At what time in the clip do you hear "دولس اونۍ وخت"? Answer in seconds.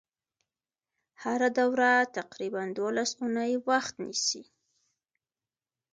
2.79-3.93